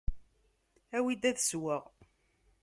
Awi-d 0.97 1.23
ad 1.29 1.37
sweɣ! 1.41 1.83